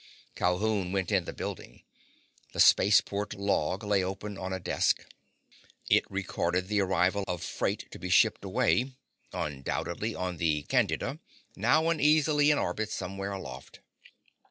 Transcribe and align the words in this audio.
Calhoun 0.33 0.91
went 0.91 1.11
in 1.11 1.25
the 1.25 1.31
building. 1.31 1.83
The 2.53 2.59
spaceport 2.59 3.35
log 3.35 3.83
lay 3.83 4.03
open 4.03 4.35
on 4.35 4.51
a 4.51 4.59
desk. 4.59 5.05
It 5.91 6.09
recorded 6.09 6.69
the 6.69 6.81
arrival 6.81 7.23
of 7.27 7.43
freight 7.43 7.85
to 7.91 7.99
be 7.99 8.09
shipped 8.09 8.43
away—undoubtedly—on 8.43 10.37
the 10.37 10.63
Candida 10.63 11.19
now 11.55 11.87
uneasily 11.89 12.49
in 12.49 12.57
orbit 12.57 12.89
somewhere 12.89 13.31
aloft. 13.33 13.81